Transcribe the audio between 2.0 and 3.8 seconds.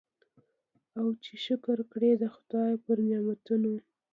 د خدای پر نعمتونو